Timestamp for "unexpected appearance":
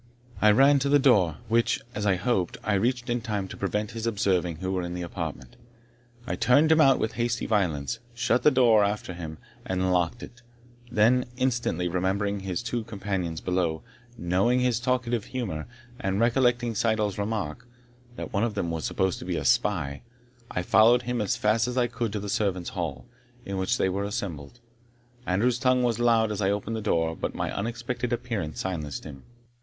27.51-28.59